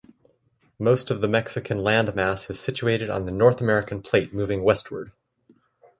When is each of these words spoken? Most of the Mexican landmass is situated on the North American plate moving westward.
Most 0.79 1.11
of 1.11 1.21
the 1.21 1.27
Mexican 1.27 1.77
landmass 1.77 2.49
is 2.49 2.59
situated 2.59 3.11
on 3.11 3.27
the 3.27 3.31
North 3.31 3.61
American 3.61 4.01
plate 4.01 4.33
moving 4.33 4.63
westward. 4.63 5.11